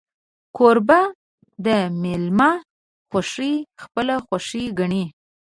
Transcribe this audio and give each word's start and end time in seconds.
کوربه 0.57 0.99
د 1.65 1.67
میلمه 2.01 2.51
خوښي 3.09 3.53
خپله 3.81 4.15
خوښي 4.25 4.63
ګڼي. 4.79 5.05